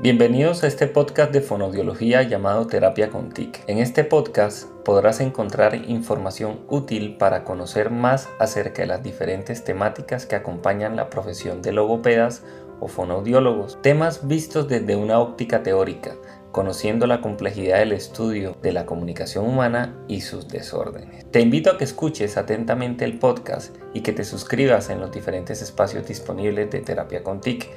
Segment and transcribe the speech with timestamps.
[0.00, 3.64] Bienvenidos a este podcast de fonodiología llamado Terapia con TIC.
[3.66, 10.24] En este podcast podrás encontrar información útil para conocer más acerca de las diferentes temáticas
[10.24, 12.44] que acompañan la profesión de logopedas
[12.78, 16.14] o fonoaudiólogos, temas vistos desde una óptica teórica,
[16.52, 21.28] conociendo la complejidad del estudio de la comunicación humana y sus desórdenes.
[21.32, 25.60] Te invito a que escuches atentamente el podcast y que te suscribas en los diferentes
[25.60, 27.68] espacios disponibles de Terapia con TIC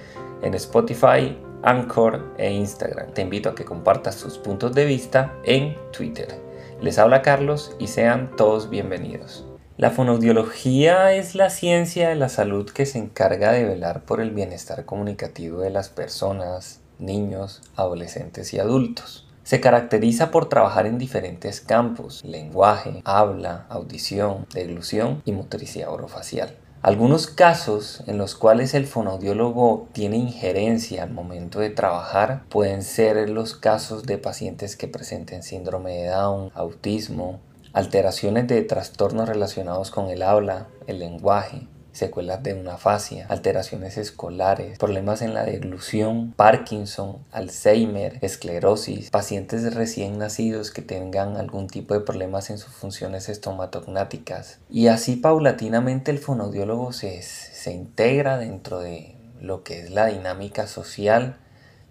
[0.43, 3.13] en Spotify, Anchor e Instagram.
[3.13, 6.39] Te invito a que compartas tus puntos de vista en Twitter.
[6.81, 9.45] Les habla Carlos y sean todos bienvenidos.
[9.77, 14.31] La fonoaudiología es la ciencia de la salud que se encarga de velar por el
[14.31, 19.27] bienestar comunicativo de las personas, niños, adolescentes y adultos.
[19.43, 26.55] Se caracteriza por trabajar en diferentes campos, lenguaje, habla, audición, deglución y motricidad orofacial.
[26.83, 33.29] Algunos casos en los cuales el fonoaudiólogo tiene injerencia al momento de trabajar pueden ser
[33.29, 37.39] los casos de pacientes que presenten síndrome de Down, autismo,
[37.71, 44.77] alteraciones de trastornos relacionados con el habla, el lenguaje, secuelas de una fascia, alteraciones escolares,
[44.79, 51.99] problemas en la deglución, Parkinson, Alzheimer, esclerosis, pacientes recién nacidos que tengan algún tipo de
[51.99, 54.59] problemas en sus funciones estomatognáticas.
[54.69, 60.67] Y así paulatinamente el fonaudiólogo se, se integra dentro de lo que es la dinámica
[60.67, 61.37] social,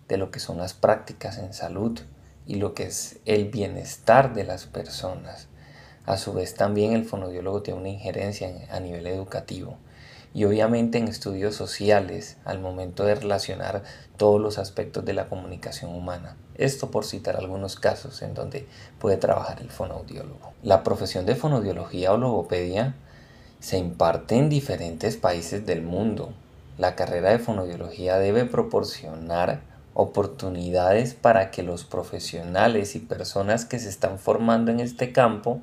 [0.09, 2.01] de lo que son las prácticas en salud
[2.47, 5.49] y lo que es el bienestar de las personas.
[6.07, 9.77] A su vez también el fonodiólogo tiene una injerencia a nivel educativo
[10.33, 13.83] y obviamente en estudios sociales al momento de relacionar
[14.17, 16.37] todos los aspectos de la comunicación humana.
[16.55, 18.67] Esto por citar algunos casos en donde
[18.99, 20.53] puede trabajar el fonoaudiólogo.
[20.63, 22.95] La profesión de fonaudiología o logopedia
[23.61, 26.33] se imparte en diferentes países del mundo.
[26.79, 29.61] La carrera de fonaudiología debe proporcionar
[29.95, 35.61] oportunidades para que los profesionales y personas que se están formando en este campo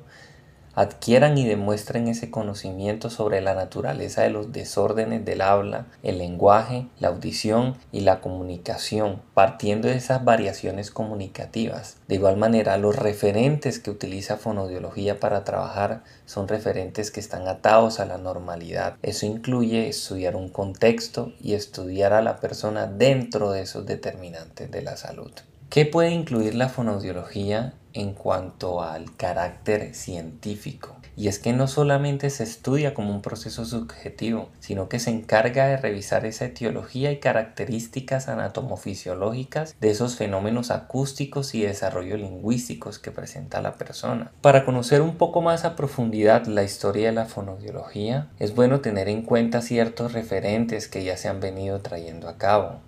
[0.78, 6.86] adquieran y demuestren ese conocimiento sobre la naturaleza de los desórdenes del habla, el lenguaje,
[7.00, 11.96] la audición y la comunicación, partiendo de esas variaciones comunicativas.
[12.06, 17.98] De igual manera, los referentes que utiliza fonodiología para trabajar son referentes que están atados
[17.98, 18.98] a la normalidad.
[19.02, 24.82] Eso incluye estudiar un contexto y estudiar a la persona dentro de esos determinantes de
[24.82, 25.32] la salud.
[25.70, 30.96] ¿Qué puede incluir la fonaudiología en cuanto al carácter científico?
[31.14, 35.66] Y es que no solamente se estudia como un proceso subjetivo, sino que se encarga
[35.66, 43.10] de revisar esa etiología y características anatomofisiológicas de esos fenómenos acústicos y desarrollo lingüísticos que
[43.10, 44.32] presenta la persona.
[44.40, 49.10] Para conocer un poco más a profundidad la historia de la fonaudiología, es bueno tener
[49.10, 52.87] en cuenta ciertos referentes que ya se han venido trayendo a cabo.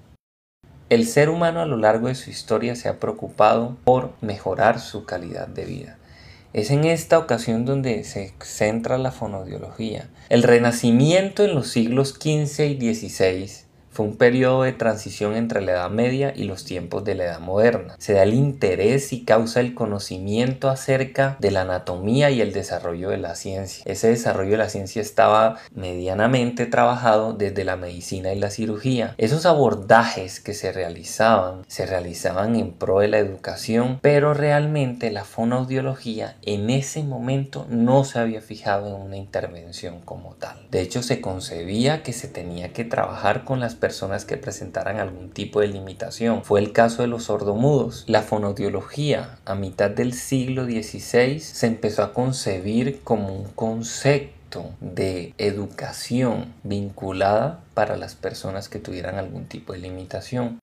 [0.91, 5.05] El ser humano a lo largo de su historia se ha preocupado por mejorar su
[5.05, 5.99] calidad de vida.
[6.53, 10.11] Es en esta ocasión donde se centra la fonodiología.
[10.31, 15.73] El renacimiento en los siglos XV y XVI fue un periodo de transición entre la
[15.73, 17.97] Edad Media y los tiempos de la Edad Moderna.
[17.99, 23.11] Se da el interés y causa el conocimiento acerca de la anatomía y el desarrollo
[23.11, 23.83] de la ciencia.
[23.87, 29.15] Ese desarrollo de la ciencia estaba medianamente trabajado desde la medicina y la cirugía.
[29.19, 35.25] Esos abordajes que se realizaban, se realizaban en pro de la educación, pero realmente la
[35.25, 40.57] fonoaudiología en ese momento no se había fijado en una intervención como tal.
[40.71, 43.90] De hecho, se concebía que se tenía que trabajar con las personas
[44.27, 46.45] que presentaran algún tipo de limitación.
[46.45, 48.05] Fue el caso de los sordomudos.
[48.07, 55.35] La fonodiología a mitad del siglo XVI se empezó a concebir como un concepto de
[55.39, 60.59] educación vinculada para las personas que tuvieran algún tipo de limitación.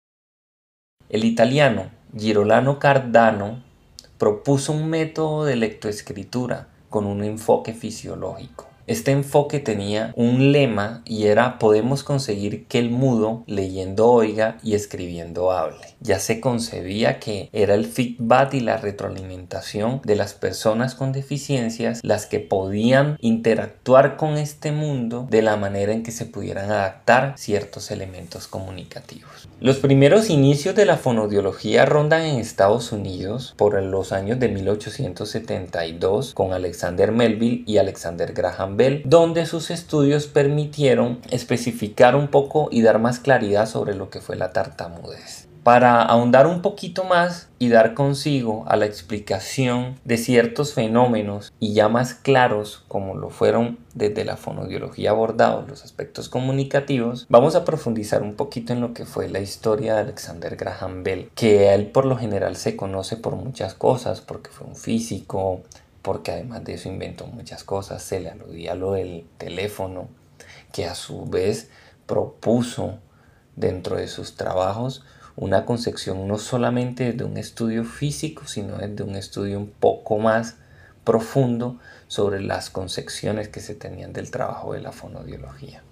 [1.09, 3.63] El italiano Girolano Cardano
[4.17, 8.66] propuso un método de lectoescritura con un enfoque fisiológico.
[8.87, 14.75] Este enfoque tenía un lema y era podemos conseguir que el mudo leyendo oiga y
[14.75, 15.95] escribiendo hable.
[15.99, 21.99] Ya se concebía que era el feedback y la retroalimentación de las personas con deficiencias
[22.01, 27.33] las que podían interactuar con este mundo de la manera en que se pudieran adaptar
[27.37, 29.49] ciertos elementos comunicativos.
[29.59, 36.33] Los primeros inicios de la fonodiología rondan en Estados Unidos por los años de 1872
[36.33, 42.99] con Alexander Melville y Alexander Graham donde sus estudios permitieron especificar un poco y dar
[42.99, 45.47] más claridad sobre lo que fue la tartamudez.
[45.63, 51.73] Para ahondar un poquito más y dar consigo a la explicación de ciertos fenómenos y
[51.73, 57.65] ya más claros como lo fueron desde la fonodiología abordados los aspectos comunicativos, vamos a
[57.65, 61.87] profundizar un poquito en lo que fue la historia de Alexander Graham Bell, que él
[61.87, 65.63] por lo general se conoce por muchas cosas, porque fue un físico,
[66.07, 70.07] porque además de eso inventó muchas cosas, se le aludía lo del teléfono,
[70.71, 71.69] que a su vez
[72.05, 72.99] propuso
[73.57, 75.03] dentro de sus trabajos
[75.35, 80.55] una concepción no solamente de un estudio físico, sino de un estudio un poco más
[81.03, 81.77] profundo
[82.07, 85.83] sobre las concepciones que se tenían del trabajo de la fonodiología.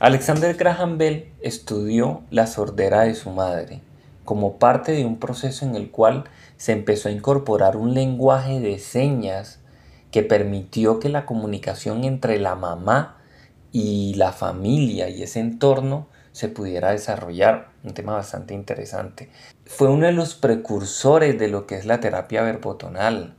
[0.00, 3.82] Alexander Graham Bell estudió la sordera de su madre
[4.28, 6.24] como parte de un proceso en el cual
[6.58, 9.58] se empezó a incorporar un lenguaje de señas
[10.10, 13.16] que permitió que la comunicación entre la mamá
[13.72, 17.70] y la familia y ese entorno se pudiera desarrollar.
[17.82, 19.30] Un tema bastante interesante.
[19.64, 23.34] Fue uno de los precursores de lo que es la terapia verbotonal,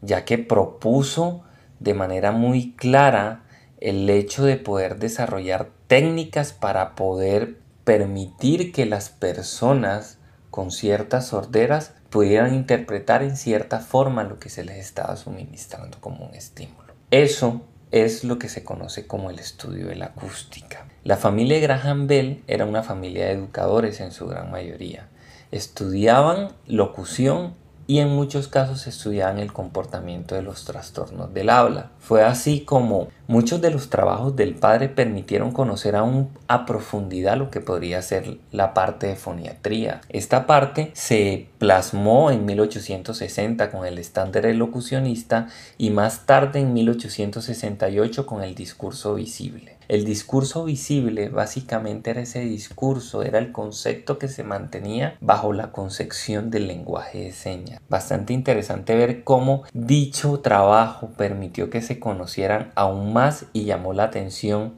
[0.00, 1.42] ya que propuso
[1.80, 3.42] de manera muy clara
[3.80, 10.18] el hecho de poder desarrollar técnicas para poder permitir que las personas
[10.50, 16.24] con ciertas sorderas pudieran interpretar en cierta forma lo que se les estaba suministrando como
[16.26, 16.94] un estímulo.
[17.10, 20.86] Eso es lo que se conoce como el estudio de la acústica.
[21.04, 25.08] La familia Graham Bell era una familia de educadores en su gran mayoría.
[25.50, 27.54] Estudiaban locución
[27.86, 31.90] y en muchos casos estudiaban el comportamiento de los trastornos del habla.
[31.98, 37.50] Fue así como muchos de los trabajos del padre permitieron conocer aún a profundidad lo
[37.50, 40.00] que podría ser la parte de foniatría.
[40.08, 45.48] Esta parte se plasmó en 1860 con el estándar elocucionista
[45.78, 49.73] y más tarde en 1868 con el discurso visible.
[49.88, 55.72] El discurso visible básicamente era ese discurso, era el concepto que se mantenía bajo la
[55.72, 57.80] concepción del lenguaje de señas.
[57.88, 64.04] Bastante interesante ver cómo dicho trabajo permitió que se conocieran aún más y llamó la
[64.04, 64.74] atención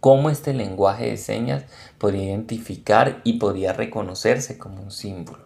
[0.00, 1.64] cómo este lenguaje de señas
[1.98, 5.43] podía identificar y podía reconocerse como un símbolo.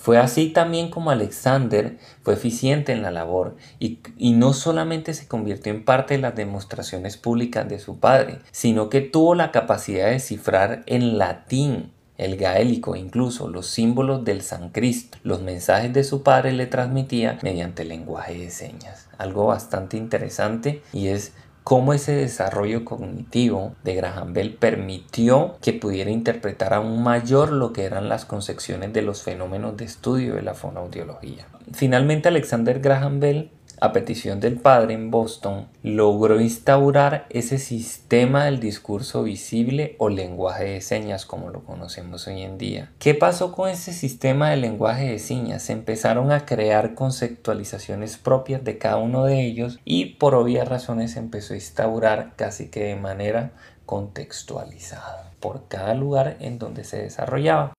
[0.00, 3.98] Fue así también como Alexander fue eficiente en la labor y,
[4.32, 9.02] no solamente se convirtió en parte de las demostraciones públicas de su padre, sino que
[9.02, 15.18] tuvo la capacidad de cifrar en latín el gaélico, incluso los símbolos del San Cristo.
[15.22, 19.06] Los mensajes de su padre le transmitía mediante lenguaje de señas.
[19.18, 21.34] Algo bastante interesante y es
[21.64, 27.84] cómo ese desarrollo cognitivo de Graham Bell permitió que pudiera interpretar aún mayor lo que
[27.84, 31.46] eran las concepciones de los fenómenos de estudio de la fonoaudiología.
[31.72, 38.60] Finalmente Alexander Graham Bell a petición del padre en Boston, logró instaurar ese sistema del
[38.60, 42.92] discurso visible o lenguaje de señas como lo conocemos hoy en día.
[42.98, 45.62] ¿Qué pasó con ese sistema de lenguaje de señas?
[45.62, 51.16] Se empezaron a crear conceptualizaciones propias de cada uno de ellos y por obvias razones
[51.16, 53.52] empezó a instaurar casi que de manera
[53.86, 57.72] contextualizada por cada lugar en donde se desarrollaba.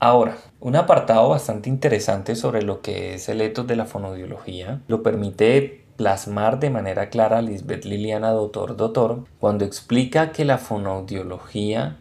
[0.00, 5.02] Ahora, un apartado bastante interesante sobre lo que es el etos de la fonodiología lo
[5.02, 12.00] permite plasmar de manera clara Lisbeth Liliana Doctor Doctor cuando explica que la fonaudiología,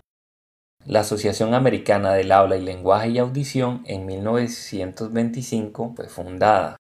[0.86, 6.78] la Asociación Americana del Habla y Lenguaje y Audición en 1925 fue fundada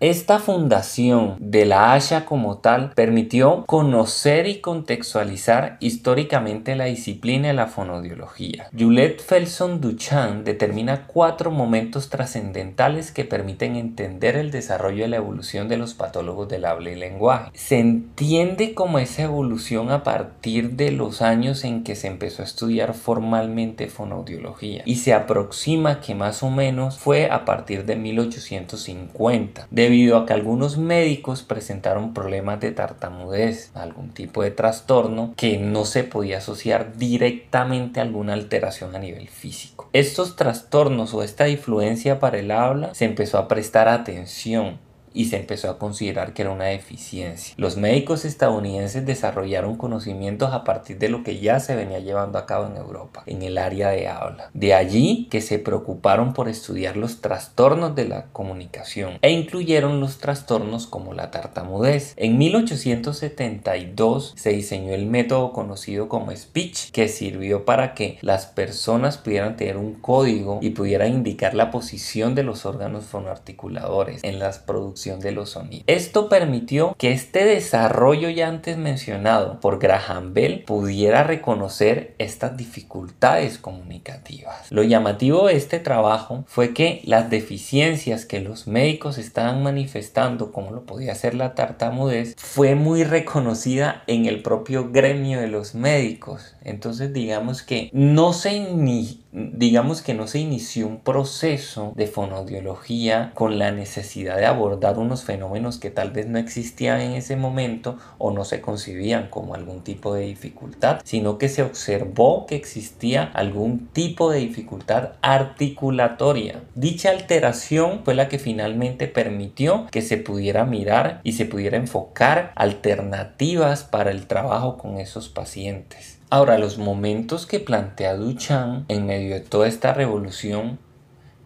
[0.00, 7.54] esta fundación de la Haya como tal permitió conocer y contextualizar históricamente la disciplina de
[7.54, 8.70] la fonodiología.
[8.76, 15.68] Juliette Felson Duchamp determina cuatro momentos trascendentales que permiten entender el desarrollo y la evolución
[15.68, 17.50] de los patólogos del habla y lenguaje.
[17.52, 22.46] Se entiende como esa evolución a partir de los años en que se empezó a
[22.46, 29.68] estudiar formalmente fonodiología y se aproxima que más o menos fue a partir de 1850
[29.90, 35.84] debido a que algunos médicos presentaron problemas de tartamudez, algún tipo de trastorno que no
[35.84, 39.88] se podía asociar directamente a alguna alteración a nivel físico.
[39.92, 44.78] Estos trastornos o esta influencia para el habla se empezó a prestar atención
[45.12, 47.54] y se empezó a considerar que era una deficiencia.
[47.56, 52.46] Los médicos estadounidenses desarrollaron conocimientos a partir de lo que ya se venía llevando a
[52.46, 54.50] cabo en Europa, en el área de habla.
[54.54, 60.18] De allí que se preocuparon por estudiar los trastornos de la comunicación e incluyeron los
[60.18, 62.14] trastornos como la tartamudez.
[62.16, 69.18] En 1872 se diseñó el método conocido como speech que sirvió para que las personas
[69.18, 74.58] pudieran tener un código y pudieran indicar la posición de los órganos fonoarticuladores en las
[74.58, 75.84] producciones de los sonidos.
[75.86, 83.56] Esto permitió que este desarrollo ya antes mencionado por Graham Bell pudiera reconocer estas dificultades
[83.58, 84.70] comunicativas.
[84.70, 90.70] Lo llamativo de este trabajo fue que las deficiencias que los médicos estaban manifestando, como
[90.70, 96.54] lo podía ser la tartamudez, fue muy reconocida en el propio gremio de los médicos.
[96.62, 103.30] Entonces digamos que no se ni digamos que no se inició un proceso de fonodiología
[103.34, 107.96] con la necesidad de abordar unos fenómenos que tal vez no existían en ese momento
[108.18, 113.24] o no se concibían como algún tipo de dificultad, sino que se observó que existía
[113.34, 116.62] algún tipo de dificultad articulatoria.
[116.74, 122.52] Dicha alteración fue la que finalmente permitió que se pudiera mirar y se pudiera enfocar
[122.56, 126.19] alternativas para el trabajo con esos pacientes.
[126.32, 130.78] Ahora, los momentos que plantea Duchamp en medio de toda esta revolución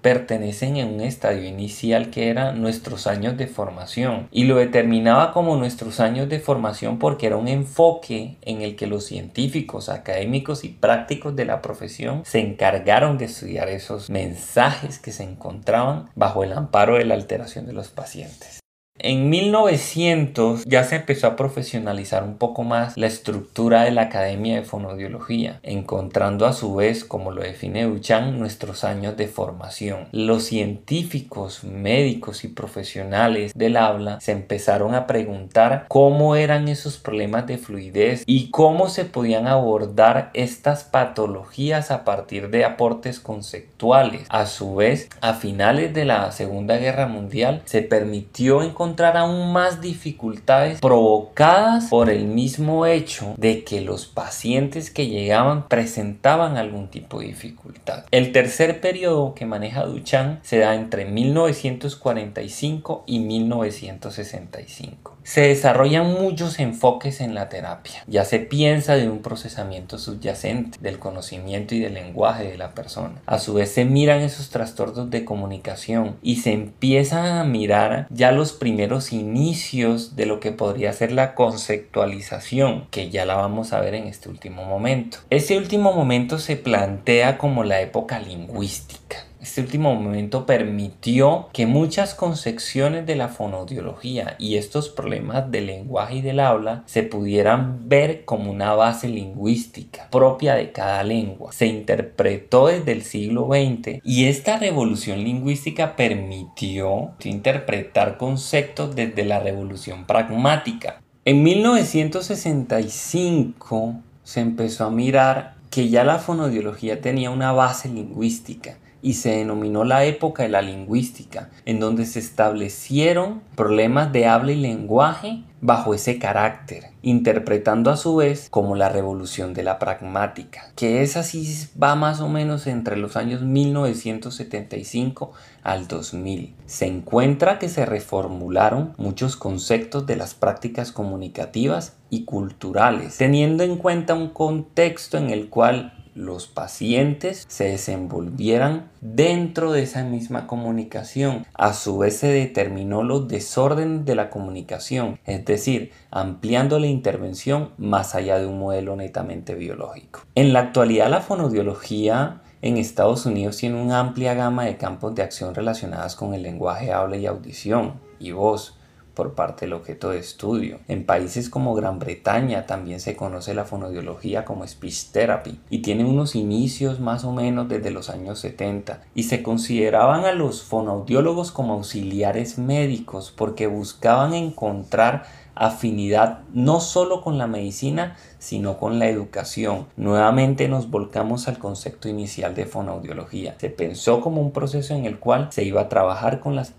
[0.03, 5.57] pertenecen en un estadio inicial que era nuestros años de formación y lo determinaba como
[5.57, 10.69] nuestros años de formación porque era un enfoque en el que los científicos, académicos y
[10.69, 16.53] prácticos de la profesión se encargaron de estudiar esos mensajes que se encontraban bajo el
[16.53, 18.64] amparo de la alteración de los pacientes.
[19.07, 24.55] En 1900 ya se empezó a profesionalizar un poco más la estructura de la Academia
[24.55, 30.09] de Fonodiología, encontrando a su vez, como lo define Duchamp, nuestros años de formación.
[30.11, 37.47] Los científicos, médicos y profesionales del habla se empezaron a preguntar cómo eran esos problemas
[37.47, 44.25] de fluidez y cómo se podían abordar estas patologías a partir de aportes conceptuales.
[44.31, 49.53] A su vez, a finales de la Segunda Guerra Mundial se permitió encontrar encontrar aún
[49.53, 56.87] más dificultades provocadas por el mismo hecho de que los pacientes que llegaban presentaban algún
[56.87, 58.05] tipo de dificultad.
[58.13, 66.61] El tercer periodo que maneja Duchamp se da entre 1945 y 1965 se desarrollan muchos
[66.61, 68.05] enfoques en la terapia.
[68.07, 73.23] Ya se piensa de un procesamiento subyacente del conocimiento y del lenguaje de la persona.
[73.27, 78.33] A su vez se miran esos trastornos de comunicación y se empiezan a mirar ya
[78.33, 83.81] los primeros inicios de lo que podría ser la conceptualización, que ya la vamos a
[83.81, 85.19] ver en este último momento.
[85.31, 92.15] Este último momento se plantea como la época lingüística este último momento permitió que muchas
[92.15, 98.25] concepciones de la fonodiología y estos problemas del lenguaje y del habla se pudieran ver
[98.25, 101.53] como una base lingüística propia de cada lengua.
[101.53, 109.41] Se interpretó desde el siglo XX y esta revolución lingüística permitió interpretar conceptos desde la
[109.41, 111.03] revolución pragmática.
[111.27, 119.15] En 1965 se empezó a mirar que ya la fonodiología tenía una base lingüística y
[119.15, 124.57] se denominó la época de la lingüística, en donde se establecieron problemas de habla y
[124.57, 131.03] lenguaje bajo ese carácter, interpretando a su vez como la revolución de la pragmática, que
[131.03, 135.33] es así va más o menos entre los años 1975
[135.63, 136.55] al 2000.
[136.65, 143.77] Se encuentra que se reformularon muchos conceptos de las prácticas comunicativas y culturales, teniendo en
[143.77, 151.47] cuenta un contexto en el cual los pacientes se desenvolvieran dentro de esa misma comunicación.
[151.55, 157.71] A su vez se determinó los desórdenes de la comunicación, es decir, ampliando la intervención
[157.79, 160.21] más allá de un modelo netamente biológico.
[160.35, 165.23] En la actualidad la fonodiología en Estados Unidos tiene una amplia gama de campos de
[165.23, 168.79] acción relacionadas con el lenguaje, habla y audición y voz
[169.15, 170.81] por parte del objeto de estudio.
[170.89, 176.05] En países como Gran Bretaña también se conoce la fonodiología como speech therapy y tiene
[176.05, 181.53] unos inicios más o menos desde los años 70 y se consideraban a los fonoaudiólogos
[181.53, 189.09] como auxiliares médicos porque buscaban encontrar afinidad no solo con la medicina, sino con la
[189.09, 189.87] educación.
[189.97, 193.55] Nuevamente nos volcamos al concepto inicial de fonoaudiología.
[193.59, 196.75] Se pensó como un proceso en el cual se iba a trabajar con las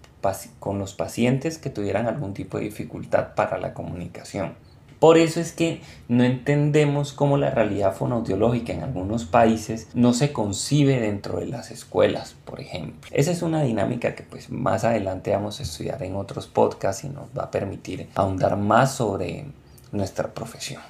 [0.60, 4.54] con los pacientes que tuvieran algún tipo de dificultad para la comunicación.
[5.00, 10.32] Por eso es que no entendemos cómo la realidad fonoaudiológica en algunos países no se
[10.32, 13.12] concibe dentro de las escuelas, por ejemplo.
[13.14, 17.10] Esa es una dinámica que pues más adelante vamos a estudiar en otros podcasts y
[17.10, 19.46] nos va a permitir ahondar más sobre
[19.92, 20.82] nuestra profesión.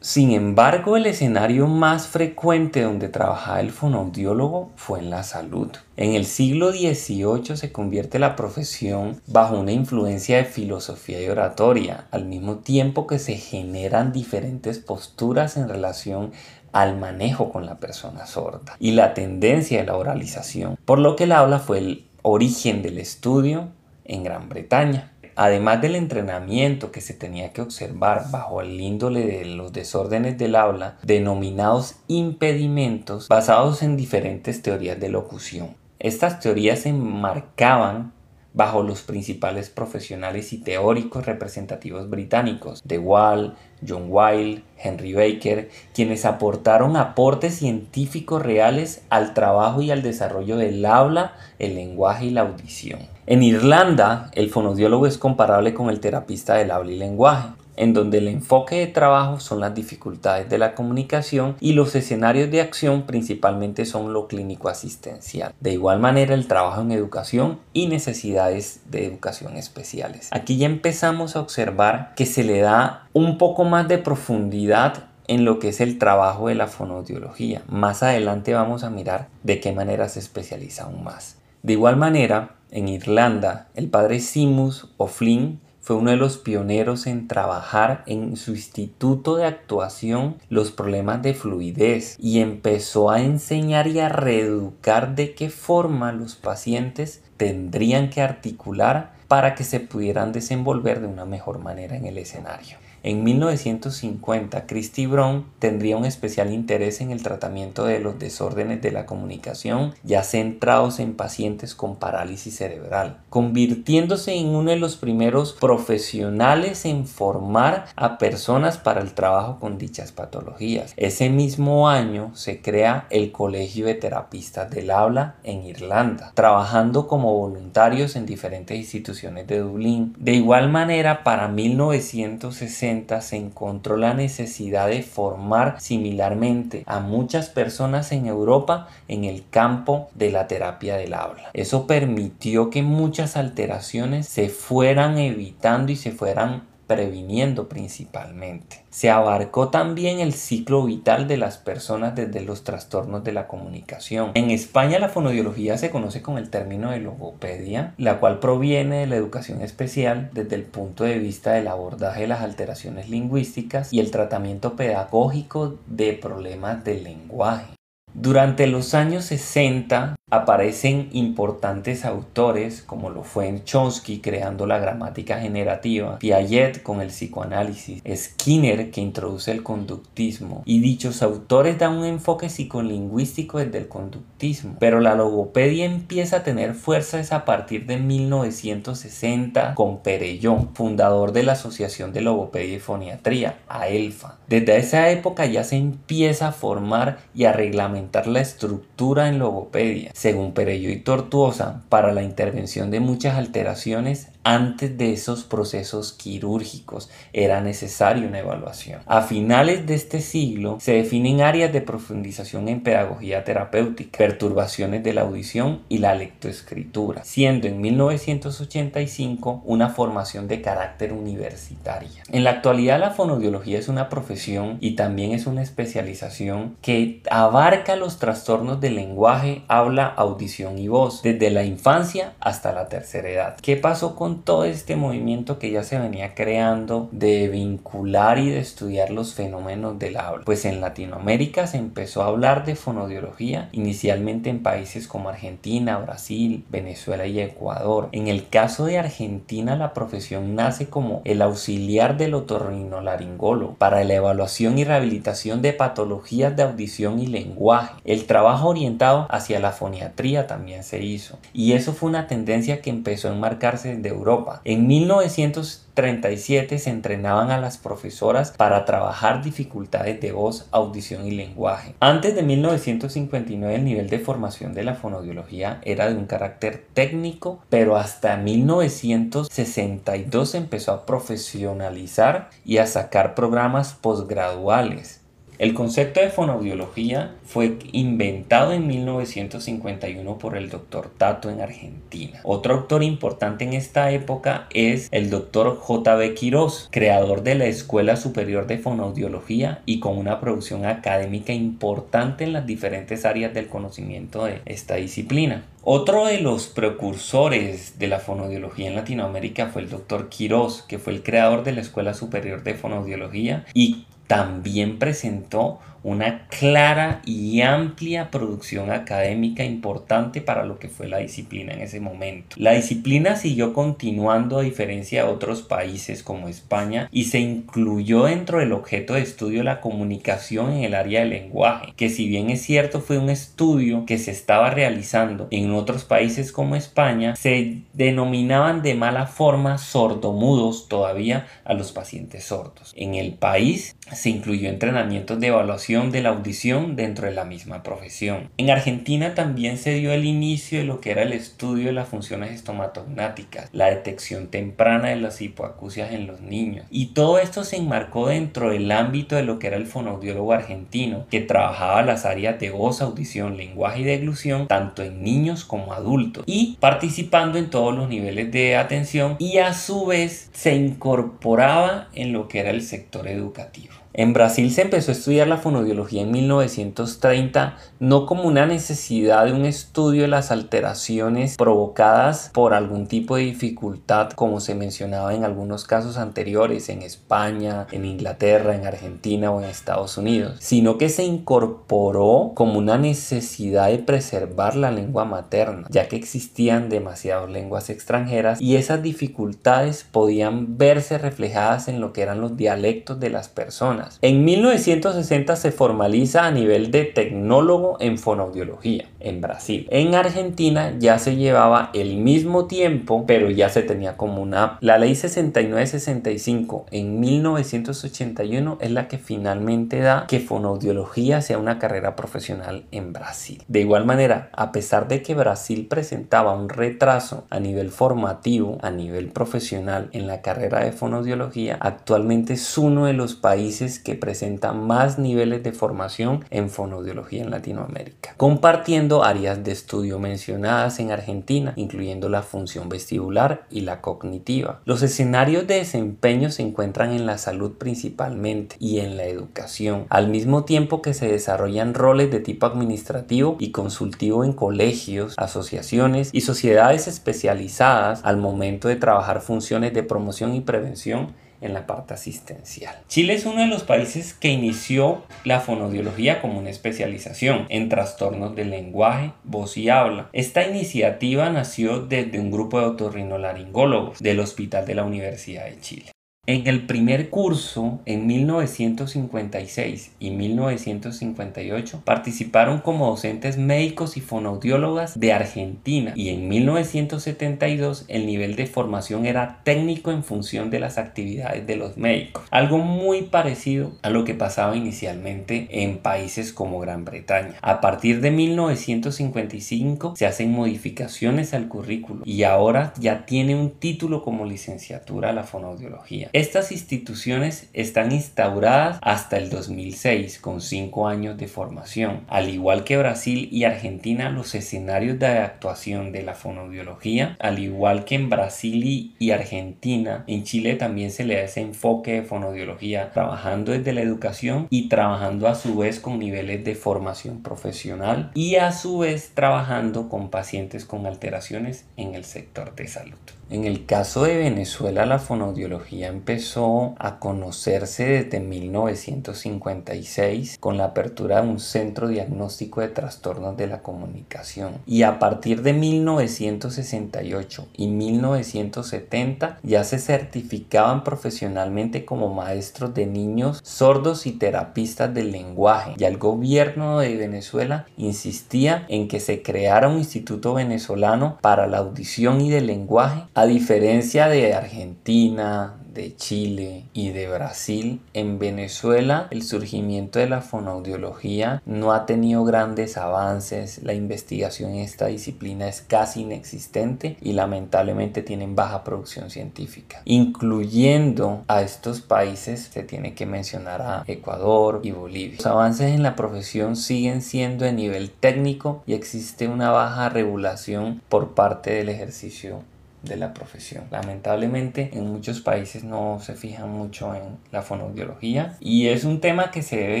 [0.02, 5.68] Sin embargo, el escenario más frecuente donde trabajaba el fonoaudiólogo fue en la salud.
[5.96, 12.06] En el siglo XVIII se convierte la profesión bajo una influencia de filosofía y oratoria,
[12.10, 16.32] al mismo tiempo que se generan diferentes posturas en relación
[16.72, 21.24] al manejo con la persona sorda y la tendencia de la oralización, por lo que
[21.24, 23.68] el habla fue el origen del estudio
[24.04, 29.44] en Gran Bretaña además del entrenamiento que se tenía que observar bajo el índole de
[29.44, 35.76] los desórdenes del habla, denominados impedimentos, basados en diferentes teorías de locución.
[35.98, 38.12] Estas teorías se enmarcaban
[38.54, 43.54] bajo los principales profesionales y teóricos representativos británicos, De Wall,
[43.86, 50.84] John Wilde, Henry Baker, quienes aportaron aportes científicos reales al trabajo y al desarrollo del
[50.84, 53.00] habla, el lenguaje y la audición.
[53.32, 58.18] En Irlanda, el fonodiólogo es comparable con el terapista del habla y lenguaje en donde
[58.18, 63.04] el enfoque de trabajo son las dificultades de la comunicación y los escenarios de acción
[63.04, 65.54] principalmente son lo clínico asistencial.
[65.60, 70.28] De igual manera el trabajo en educación y necesidades de educación especiales.
[70.30, 75.46] Aquí ya empezamos a observar que se le da un poco más de profundidad en
[75.46, 77.62] lo que es el trabajo de la fonodiología.
[77.66, 81.38] Más adelante vamos a mirar de qué manera se especializa aún más.
[81.62, 87.26] De igual manera, en Irlanda, el padre Simus O'Flynn fue uno de los pioneros en
[87.26, 93.98] trabajar en su instituto de actuación los problemas de fluidez y empezó a enseñar y
[93.98, 101.00] a reeducar de qué forma los pacientes tendrían que articular para que se pudieran desenvolver
[101.00, 102.81] de una mejor manera en el escenario.
[103.04, 108.92] En 1950, Christy Brown tendría un especial interés en el tratamiento de los desórdenes de
[108.92, 115.52] la comunicación, ya centrados en pacientes con parálisis cerebral, convirtiéndose en uno de los primeros
[115.52, 120.94] profesionales en formar a personas para el trabajo con dichas patologías.
[120.96, 127.34] Ese mismo año se crea el Colegio de Terapistas del Habla en Irlanda, trabajando como
[127.34, 130.14] voluntarios en diferentes instituciones de Dublín.
[130.20, 138.12] De igual manera, para 1960, se encontró la necesidad de formar similarmente a muchas personas
[138.12, 141.50] en Europa en el campo de la terapia del habla.
[141.52, 148.84] Eso permitió que muchas alteraciones se fueran evitando y se fueran previniendo principalmente.
[148.90, 154.32] Se abarcó también el ciclo vital de las personas desde los trastornos de la comunicación.
[154.34, 159.06] En España la fonodiología se conoce con el término de logopedia, la cual proviene de
[159.06, 164.00] la educación especial desde el punto de vista del abordaje de las alteraciones lingüísticas y
[164.00, 167.74] el tratamiento pedagógico de problemas del lenguaje.
[168.14, 176.18] Durante los años 60 aparecen importantes autores como lo fue Chomsky creando la gramática generativa,
[176.18, 180.62] Piaget con el psicoanálisis, Skinner que introduce el conductismo.
[180.64, 186.42] Y dichos autores dan un enfoque psicolingüístico desde el conductismo, pero la logopedia empieza a
[186.44, 192.80] tener fuerzas a partir de 1960 con Perellón, fundador de la Asociación de Logopedia y
[192.80, 194.38] Foniatría, AELFA.
[194.48, 200.10] Desde esa época ya se empieza a formar y a reglamentar la estructura en logopedia,
[200.22, 207.10] según Perello y Tortuosa, para la intervención de muchas alteraciones antes de esos procesos quirúrgicos
[207.32, 209.00] era necesaria una evaluación.
[209.06, 215.12] A finales de este siglo se definen áreas de profundización en pedagogía terapéutica, perturbaciones de
[215.12, 222.22] la audición y la lectoescritura, siendo en 1985 una formación de carácter universitaria.
[222.28, 227.96] En la actualidad la fonodiología es una profesión y también es una especialización que abarca
[227.96, 233.56] los trastornos del lenguaje, habla, audición y voz, desde la infancia hasta la tercera edad.
[233.60, 238.58] ¿Qué pasó con todo este movimiento que ya se venía creando de vincular y de
[238.58, 240.44] estudiar los fenómenos del habla.
[240.44, 246.64] Pues en Latinoamérica se empezó a hablar de fonodiología inicialmente en países como Argentina, Brasil,
[246.70, 248.08] Venezuela y Ecuador.
[248.12, 254.14] En el caso de Argentina la profesión nace como el auxiliar del otorrinolaringólogo para la
[254.14, 257.94] evaluación y rehabilitación de patologías de audición y lenguaje.
[258.04, 262.90] El trabajo orientado hacia la foniatría también se hizo y eso fue una tendencia que
[262.90, 264.60] empezó a enmarcarse desde Europa.
[264.64, 271.96] En 1937 se entrenaban a las profesoras para trabajar dificultades de voz, audición y lenguaje.
[272.00, 277.60] Antes de 1959 el nivel de formación de la fonodiología era de un carácter técnico,
[277.68, 285.21] pero hasta 1962 se empezó a profesionalizar y a sacar programas posgraduales.
[285.62, 292.40] El concepto de fonoaudiología fue inventado en 1951 por el doctor Tato en Argentina.
[292.42, 296.34] Otro autor importante en esta época es el doctor J.B.
[296.34, 302.54] Quiroz, creador de la Escuela Superior de Fonoaudiología y con una producción académica importante en
[302.54, 305.62] las diferentes áreas del conocimiento de esta disciplina.
[305.84, 311.12] Otro de los precursores de la fonoaudiología en Latinoamérica fue el doctor Quiroz, que fue
[311.12, 318.30] el creador de la Escuela Superior de Fonoaudiología y también presentó una clara y amplia
[318.30, 322.56] producción académica importante para lo que fue la disciplina en ese momento.
[322.58, 328.58] La disciplina siguió continuando a diferencia de otros países como España y se incluyó dentro
[328.58, 332.62] del objeto de estudio la comunicación en el área del lenguaje, que si bien es
[332.62, 338.82] cierto fue un estudio que se estaba realizando en otros países como España, se denominaban
[338.82, 342.92] de mala forma sordomudos todavía a los pacientes sordos.
[342.96, 347.82] En el país se incluyó entrenamientos de evaluación de la audición dentro de la misma
[347.82, 348.48] profesión.
[348.56, 352.08] En Argentina también se dio el inicio de lo que era el estudio de las
[352.08, 356.86] funciones estomatognáticas, la detección temprana de las hipoacusias en los niños.
[356.90, 361.26] Y todo esto se enmarcó dentro del ámbito de lo que era el fonoaudiólogo argentino,
[361.30, 366.44] que trabajaba las áreas de voz, audición, lenguaje y deglución, tanto en niños como adultos,
[366.46, 372.32] y participando en todos los niveles de atención y a su vez se incorporaba en
[372.32, 374.01] lo que era el sector educativo.
[374.14, 379.54] En Brasil se empezó a estudiar la fonodiología en 1930 no como una necesidad de
[379.54, 385.44] un estudio de las alteraciones provocadas por algún tipo de dificultad como se mencionaba en
[385.44, 391.08] algunos casos anteriores en España, en Inglaterra, en Argentina o en Estados Unidos, sino que
[391.08, 397.88] se incorporó como una necesidad de preservar la lengua materna, ya que existían demasiadas lenguas
[397.88, 403.48] extranjeras y esas dificultades podían verse reflejadas en lo que eran los dialectos de las
[403.48, 409.86] personas en 1960 se formaliza a nivel de tecnólogo en fonoaudiología en Brasil.
[409.90, 414.78] En Argentina ya se llevaba el mismo tiempo, pero ya se tenía como una...
[414.80, 422.16] La ley 6965 en 1981 es la que finalmente da que fonoaudiología sea una carrera
[422.16, 423.62] profesional en Brasil.
[423.68, 428.90] De igual manera, a pesar de que Brasil presentaba un retraso a nivel formativo, a
[428.90, 434.72] nivel profesional en la carrera de fonoaudiología, actualmente es uno de los países que presenta
[434.72, 441.72] más niveles de formación en fonoaudiología en Latinoamérica, compartiendo áreas de estudio mencionadas en Argentina,
[441.76, 444.80] incluyendo la función vestibular y la cognitiva.
[444.84, 450.28] Los escenarios de desempeño se encuentran en la salud principalmente y en la educación, al
[450.28, 456.42] mismo tiempo que se desarrollan roles de tipo administrativo y consultivo en colegios, asociaciones y
[456.42, 462.94] sociedades especializadas al momento de trabajar funciones de promoción y prevención en la parte asistencial.
[463.08, 468.54] Chile es uno de los países que inició la fonodiología como una especialización en trastornos
[468.54, 470.28] del lenguaje, voz y habla.
[470.32, 476.12] Esta iniciativa nació desde un grupo de otorrinolaringólogos del Hospital de la Universidad de Chile.
[476.48, 485.32] En el primer curso, en 1956 y 1958, participaron como docentes médicos y fonoaudiólogas de
[485.32, 491.64] Argentina y en 1972 el nivel de formación era técnico en función de las actividades
[491.64, 492.42] de los médicos.
[492.50, 497.54] Algo muy parecido a lo que pasaba inicialmente en países como Gran Bretaña.
[497.62, 504.24] A partir de 1955 se hacen modificaciones al currículo y ahora ya tiene un título
[504.24, 506.31] como licenciatura la fonoaudiología.
[506.32, 512.24] Estas instituciones están instauradas hasta el 2006 con 5 años de formación.
[512.26, 518.06] Al igual que Brasil y Argentina, los escenarios de actuación de la fonoaudiología, al igual
[518.06, 523.12] que en Brasil y Argentina, en Chile también se le da ese enfoque de fonoaudiología,
[523.12, 528.54] trabajando desde la educación y trabajando a su vez con niveles de formación profesional y
[528.54, 533.18] a su vez trabajando con pacientes con alteraciones en el sector de salud.
[533.52, 541.42] En el caso de Venezuela, la fonoaudiología empezó a conocerse desde 1956 con la apertura
[541.42, 544.78] de un centro diagnóstico de trastornos de la comunicación.
[544.86, 553.60] Y a partir de 1968 y 1970 ya se certificaban profesionalmente como maestros de niños
[553.62, 555.92] sordos y terapistas del lenguaje.
[555.98, 561.76] Ya el gobierno de Venezuela insistía en que se creara un instituto venezolano para la
[561.76, 569.28] audición y del lenguaje a diferencia de Argentina, de Chile y de Brasil, en Venezuela
[569.30, 575.68] el surgimiento de la fonoaudiología no ha tenido grandes avances, la investigación en esta disciplina
[575.68, 580.02] es casi inexistente y lamentablemente tienen baja producción científica.
[580.04, 585.36] Incluyendo a estos países se tiene que mencionar a Ecuador y Bolivia.
[585.36, 591.02] Los avances en la profesión siguen siendo de nivel técnico y existe una baja regulación
[591.08, 592.62] por parte del ejercicio
[593.02, 593.84] de la profesión.
[593.90, 599.50] Lamentablemente en muchos países no se fijan mucho en la fonoaudiología y es un tema
[599.50, 600.00] que se debe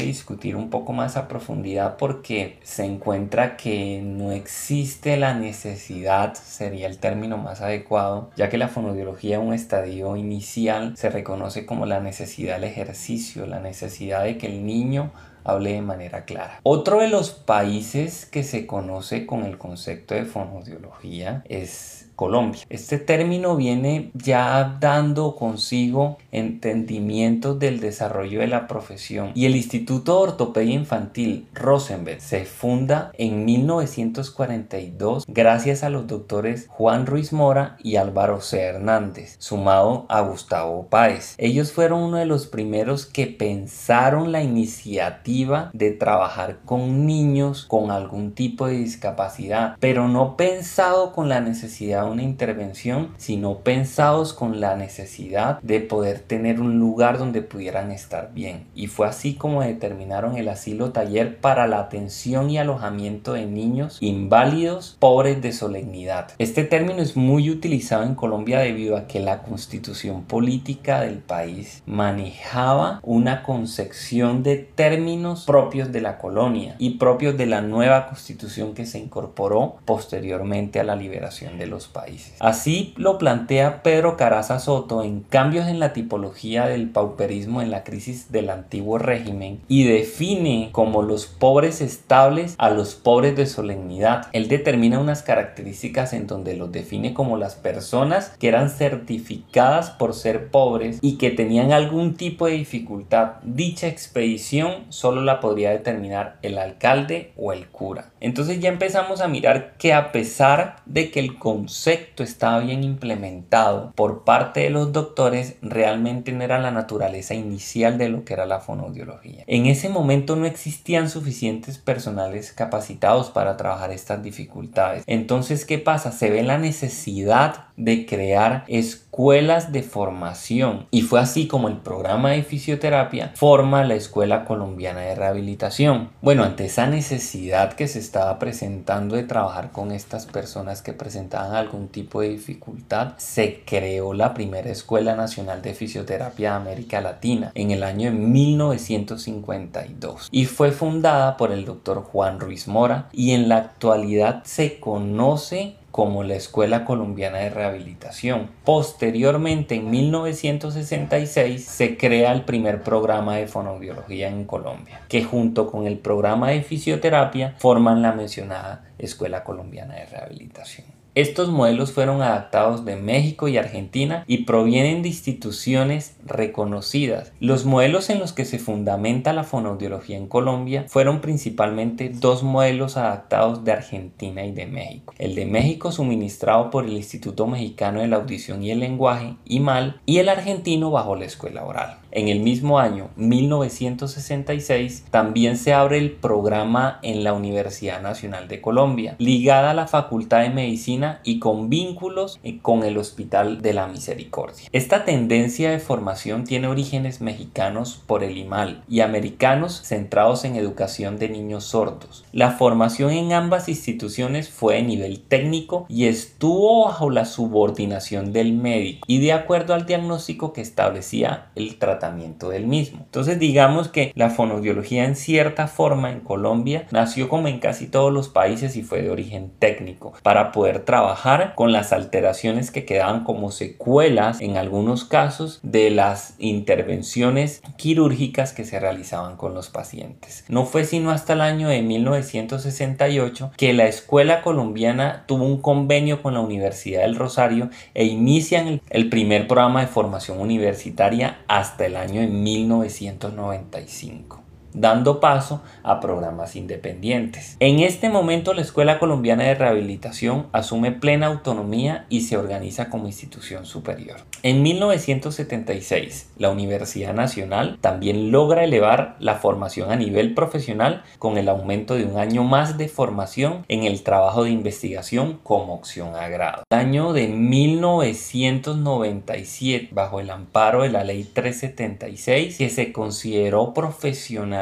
[0.02, 6.86] discutir un poco más a profundidad porque se encuentra que no existe la necesidad, sería
[6.86, 11.86] el término más adecuado, ya que la fonoaudiología en un estadio inicial se reconoce como
[11.86, 15.12] la necesidad del ejercicio, la necesidad de que el niño
[15.44, 16.60] hable de manera clara.
[16.62, 22.62] Otro de los países que se conoce con el concepto de fonoaudiología es Colombia.
[22.68, 30.16] Este término viene ya dando consigo entendimientos del desarrollo de la profesión y el Instituto
[30.16, 37.76] de Ortopedia Infantil Rosenberg se funda en 1942 gracias a los doctores Juan Ruiz Mora
[37.82, 38.60] y Álvaro C.
[38.60, 41.34] Hernández, sumado a Gustavo Páez.
[41.38, 47.90] Ellos fueron uno de los primeros que pensaron la iniciativa de trabajar con niños con
[47.90, 54.60] algún tipo de discapacidad, pero no pensado con la necesidad una intervención, sino pensados con
[54.60, 58.66] la necesidad de poder tener un lugar donde pudieran estar bien.
[58.74, 63.98] Y fue así como determinaron el asilo taller para la atención y alojamiento de niños
[64.00, 66.32] inválidos pobres de solemnidad.
[66.38, 71.82] Este término es muy utilizado en Colombia debido a que la constitución política del país
[71.86, 78.74] manejaba una concepción de términos propios de la colonia y propios de la nueva constitución
[78.74, 82.34] que se incorporó posteriormente a la liberación de los países.
[82.40, 87.84] Así lo plantea Pedro Caraza Soto en Cambios en la tipología del pauperismo en la
[87.84, 94.26] crisis del antiguo régimen y define como los pobres estables a los pobres de solemnidad.
[94.32, 100.14] Él determina unas características en donde los define como las personas que eran certificadas por
[100.14, 103.36] ser pobres y que tenían algún tipo de dificultad.
[103.42, 108.11] Dicha expedición solo la podría determinar el alcalde o el cura.
[108.22, 113.92] Entonces ya empezamos a mirar que a pesar de que el concepto estaba bien implementado
[113.96, 118.46] por parte de los doctores, realmente no era la naturaleza inicial de lo que era
[118.46, 119.42] la fonoaudiología.
[119.48, 125.02] En ese momento no existían suficientes personales capacitados para trabajar estas dificultades.
[125.08, 126.12] Entonces, ¿qué pasa?
[126.12, 132.30] Se ve la necesidad de crear escuelas de formación y fue así como el programa
[132.30, 136.10] de fisioterapia forma la Escuela Colombiana de Rehabilitación.
[136.20, 141.54] Bueno, ante esa necesidad que se estaba presentando de trabajar con estas personas que presentaban
[141.54, 147.52] algún tipo de dificultad, se creó la primera Escuela Nacional de Fisioterapia de América Latina
[147.54, 153.48] en el año 1952 y fue fundada por el doctor Juan Ruiz Mora y en
[153.48, 158.50] la actualidad se conoce como la Escuela Colombiana de Rehabilitación.
[158.64, 165.86] Posteriormente, en 1966, se crea el primer programa de fonoaudiología en Colombia, que junto con
[165.86, 170.91] el programa de fisioterapia forman la mencionada Escuela Colombiana de Rehabilitación.
[171.14, 177.32] Estos modelos fueron adaptados de México y Argentina y provienen de instituciones reconocidas.
[177.38, 182.96] Los modelos en los que se fundamenta la fonoaudiología en Colombia fueron principalmente dos modelos
[182.96, 185.12] adaptados de Argentina y de México.
[185.18, 190.00] El de México suministrado por el Instituto Mexicano de la Audición y el Lenguaje, IMAL,
[190.06, 192.01] y el argentino bajo la escuela oral.
[192.14, 198.60] En el mismo año, 1966, también se abre el programa en la Universidad Nacional de
[198.60, 203.72] Colombia, ligada a la Facultad de Medicina y con vínculos eh, con el Hospital de
[203.72, 204.68] la Misericordia.
[204.72, 211.18] Esta tendencia de formación tiene orígenes mexicanos por el IMAL y americanos centrados en educación
[211.18, 212.26] de niños sordos.
[212.32, 218.52] La formación en ambas instituciones fue de nivel técnico y estuvo bajo la subordinación del
[218.52, 223.00] médico y de acuerdo al diagnóstico que establecía el tratamiento del mismo.
[223.04, 228.12] Entonces digamos que la fonoaudiología en cierta forma en Colombia nació como en casi todos
[228.12, 233.22] los países y fue de origen técnico para poder trabajar con las alteraciones que quedaban
[233.22, 240.44] como secuelas en algunos casos de las intervenciones quirúrgicas que se realizaban con los pacientes.
[240.48, 246.20] No fue sino hasta el año de 1968 que la escuela colombiana tuvo un convenio
[246.22, 251.86] con la Universidad del Rosario e inician el, el primer programa de formación universitaria hasta
[251.86, 254.41] el año en 1995
[254.74, 257.56] dando paso a programas independientes.
[257.60, 263.06] En este momento la Escuela Colombiana de Rehabilitación asume plena autonomía y se organiza como
[263.06, 264.20] institución superior.
[264.42, 271.48] En 1976, la Universidad Nacional también logra elevar la formación a nivel profesional con el
[271.48, 276.28] aumento de un año más de formación en el trabajo de investigación como opción a
[276.28, 276.62] grado.
[276.70, 284.61] El año de 1997, bajo el amparo de la Ley 376, que se consideró profesional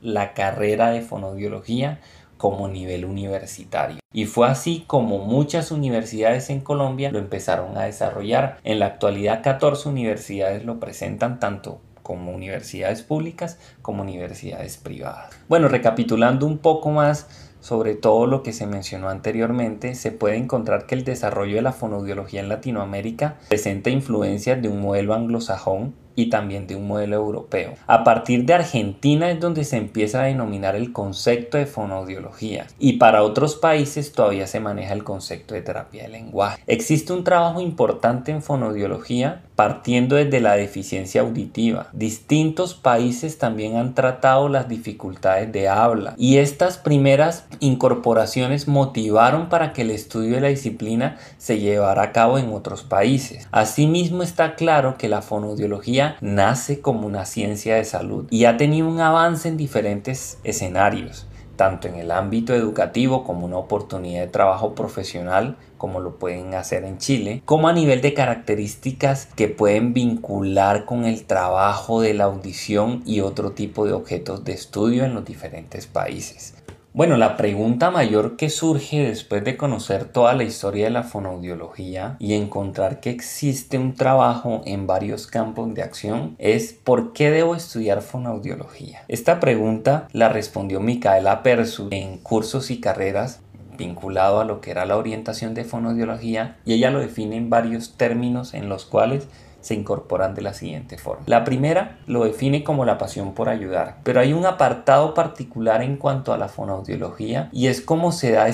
[0.00, 2.00] la carrera de fonoaudiología
[2.36, 3.98] como nivel universitario.
[4.12, 8.58] Y fue así como muchas universidades en Colombia lo empezaron a desarrollar.
[8.64, 15.30] En la actualidad 14 universidades lo presentan tanto como universidades públicas como universidades privadas.
[15.48, 17.28] Bueno, recapitulando un poco más
[17.62, 21.72] sobre todo lo que se mencionó anteriormente, se puede encontrar que el desarrollo de la
[21.72, 27.74] fonoaudiología en Latinoamérica presenta influencias de un modelo anglosajón y también de un modelo europeo.
[27.86, 32.94] A partir de Argentina es donde se empieza a denominar el concepto de fonoaudiología y
[32.94, 36.62] para otros países todavía se maneja el concepto de terapia de lenguaje.
[36.66, 41.88] Existe un trabajo importante en fonoaudiología partiendo desde la deficiencia auditiva.
[41.92, 49.72] Distintos países también han tratado las dificultades de habla y estas primeras incorporaciones motivaron para
[49.72, 53.48] que el estudio de la disciplina se llevara a cabo en otros países.
[53.52, 58.88] Asimismo está claro que la fonoaudiología nace como una ciencia de salud y ha tenido
[58.88, 64.74] un avance en diferentes escenarios tanto en el ámbito educativo como una oportunidad de trabajo
[64.74, 70.84] profesional, como lo pueden hacer en Chile, como a nivel de características que pueden vincular
[70.84, 75.24] con el trabajo de la audición y otro tipo de objetos de estudio en los
[75.24, 76.54] diferentes países.
[76.94, 82.16] Bueno, la pregunta mayor que surge después de conocer toda la historia de la fonoaudiología
[82.18, 87.54] y encontrar que existe un trabajo en varios campos de acción es ¿por qué debo
[87.54, 89.04] estudiar fonoaudiología?
[89.08, 93.40] Esta pregunta la respondió Micaela Persu en cursos y carreras
[93.78, 97.94] vinculado a lo que era la orientación de fonoaudiología y ella lo define en varios
[97.96, 99.28] términos en los cuales
[99.62, 101.24] se incorporan de la siguiente forma.
[101.26, 105.96] La primera lo define como la pasión por ayudar, pero hay un apartado particular en
[105.96, 108.48] cuanto a la fonoaudiología y es cómo se da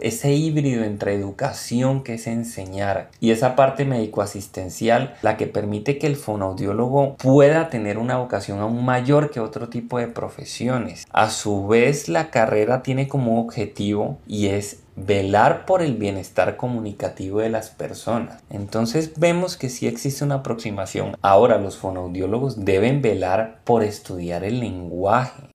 [0.00, 6.06] ese híbrido entre educación que es enseñar y esa parte médico-asistencial la que permite que
[6.06, 11.06] el fonoaudiólogo pueda tener una vocación aún mayor que otro tipo de profesiones.
[11.12, 17.40] A su vez la carrera tiene como objetivo y es velar por el bienestar comunicativo
[17.40, 18.42] de las personas.
[18.50, 21.16] Entonces vemos que sí existe una aproximación.
[21.22, 25.52] Ahora los fonoaudiólogos deben velar por estudiar el lenguaje.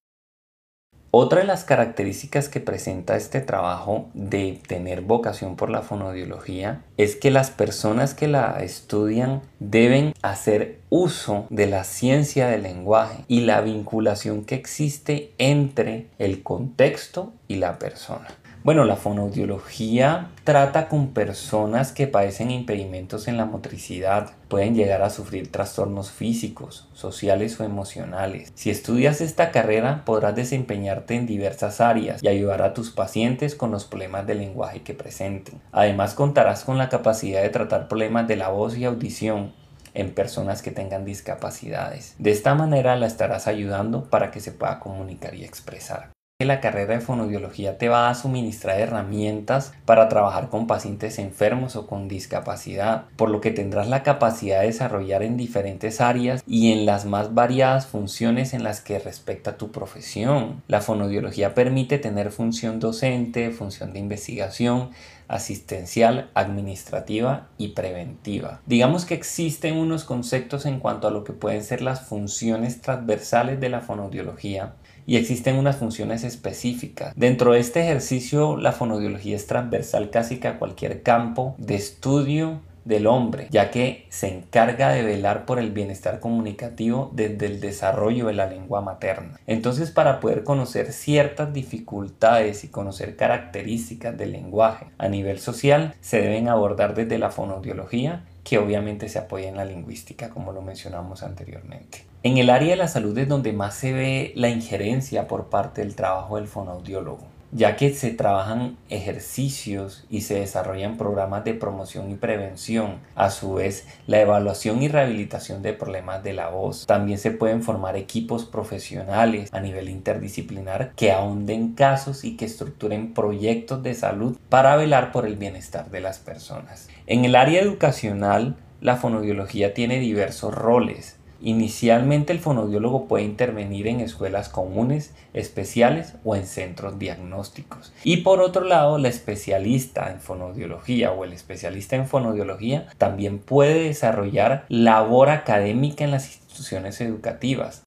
[1.10, 7.16] Otra de las características que presenta este trabajo de tener vocación por la fonoaudiología es
[7.16, 13.42] que las personas que la estudian deben hacer uso de la ciencia del lenguaje y
[13.42, 18.28] la vinculación que existe entre el contexto y la persona.
[18.68, 25.10] Bueno, la fonoaudiología trata con personas que padecen impedimentos en la motricidad, pueden llegar a
[25.10, 28.52] sufrir trastornos físicos, sociales o emocionales.
[28.56, 33.72] Si estudias esta carrera podrás desempeñarte en diversas áreas y ayudar a tus pacientes con
[33.72, 35.62] los problemas de lenguaje que presenten.
[35.72, 39.54] Además contarás con la capacidad de tratar problemas de la voz y audición
[39.94, 42.16] en personas que tengan discapacidades.
[42.20, 46.94] De esta manera la estarás ayudando para que se pueda comunicar y expresar la carrera
[46.94, 53.06] de fonoaudiología te va a suministrar herramientas para trabajar con pacientes enfermos o con discapacidad,
[53.16, 57.34] por lo que tendrás la capacidad de desarrollar en diferentes áreas y en las más
[57.34, 60.62] variadas funciones en las que respecta tu profesión.
[60.68, 64.92] La fonoaudiología permite tener función docente, función de investigación,
[65.28, 68.62] asistencial, administrativa y preventiva.
[68.68, 73.60] Digamos que existen unos conceptos en cuanto a lo que pueden ser las funciones transversales
[73.60, 74.76] de la fonoaudiología
[75.08, 77.14] y existen unas funciones específicas.
[77.16, 83.08] Dentro de este ejercicio, la fonodiología es transversal casi a cualquier campo de estudio del
[83.08, 88.34] hombre, ya que se encarga de velar por el bienestar comunicativo desde el desarrollo de
[88.34, 89.40] la lengua materna.
[89.46, 96.22] Entonces, para poder conocer ciertas dificultades y conocer características del lenguaje a nivel social, se
[96.22, 101.24] deben abordar desde la fonodiología que obviamente se apoya en la lingüística, como lo mencionamos
[101.24, 102.07] anteriormente.
[102.24, 105.82] En el área de la salud es donde más se ve la injerencia por parte
[105.82, 112.10] del trabajo del fonoaudiólogo, ya que se trabajan ejercicios y se desarrollan programas de promoción
[112.10, 116.88] y prevención, a su vez la evaluación y rehabilitación de problemas de la voz.
[116.88, 123.14] También se pueden formar equipos profesionales a nivel interdisciplinar que ahonden casos y que estructuren
[123.14, 126.90] proyectos de salud para velar por el bienestar de las personas.
[127.06, 131.17] En el área educacional, la fonoaudiología tiene diversos roles.
[131.42, 137.94] Inicialmente el fonoaudiólogo puede intervenir en escuelas comunes, especiales o en centros diagnósticos.
[138.04, 143.84] Y por otro lado, la especialista en fonoaudiología o el especialista en fonoaudiología también puede
[143.84, 147.84] desarrollar labor académica en las instituciones educativas.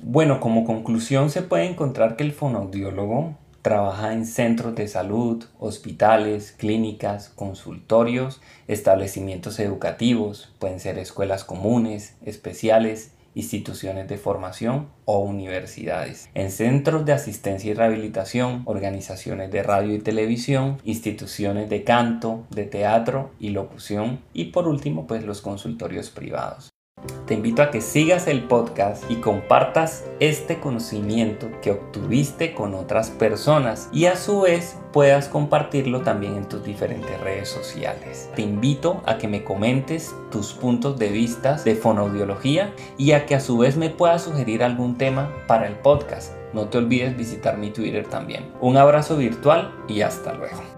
[0.00, 6.52] Bueno, como conclusión se puede encontrar que el fonoaudiólogo Trabaja en centros de salud, hospitales,
[6.52, 16.52] clínicas, consultorios, establecimientos educativos, pueden ser escuelas comunes, especiales, instituciones de formación o universidades, en
[16.52, 23.32] centros de asistencia y rehabilitación, organizaciones de radio y televisión, instituciones de canto, de teatro
[23.40, 26.70] y locución y por último pues los consultorios privados.
[27.26, 33.10] Te invito a que sigas el podcast y compartas este conocimiento que obtuviste con otras
[33.10, 38.30] personas y a su vez puedas compartirlo también en tus diferentes redes sociales.
[38.36, 43.34] Te invito a que me comentes tus puntos de vista de fonoaudiología y a que
[43.34, 46.32] a su vez me puedas sugerir algún tema para el podcast.
[46.52, 48.52] No te olvides visitar mi Twitter también.
[48.60, 50.75] Un abrazo virtual y hasta luego.